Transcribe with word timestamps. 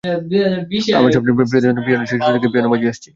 আমার 0.97 1.11
সবচেয়ে 1.11 1.23
প্রিয় 1.23 1.37
বাদ্যযন্ত্র 1.39 1.83
পিয়ানো, 1.85 2.05
সেই 2.09 2.19
ছোট্টটি 2.19 2.37
থেকে 2.37 2.51
পিয়ানো 2.53 2.69
বাজিয়ে 2.73 2.91
আসছি। 2.93 3.09